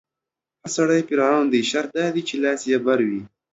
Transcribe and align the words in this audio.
هر 0.61 0.69
سړی 0.75 0.99
فرعون 1.07 1.45
دی، 1.53 1.61
شرط 1.71 1.89
دا 1.97 2.05
دی 2.15 2.21
چې 2.29 2.35
لاس 2.43 2.61
يې 2.71 2.77
بر 2.85 2.99
وي 3.09 3.21